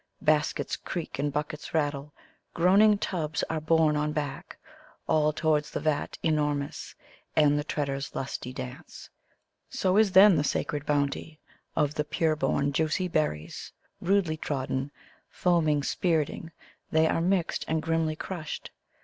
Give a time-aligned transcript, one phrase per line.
[0.23, 2.11] Baskets creftk and buckiets rattle,
[2.55, 4.57] gmaniitg tubs ar« borne on back,
[5.05, 6.95] All towards the vat enormous
[7.35, 9.11] and the treaders' lusty dance;
[9.69, 11.39] So is then Uie 8aer«d bounty
[11.75, 14.89] of the pure bom, juicy berries Rudely trodden;
[15.29, 16.51] foaming, spirting,
[16.89, 18.71] they are mixed and grimly crushed.